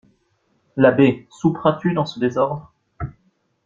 [0.77, 2.73] L'abbé, souperas-tu dans ce désordre?